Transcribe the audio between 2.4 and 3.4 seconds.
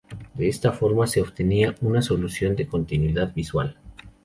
de continuidad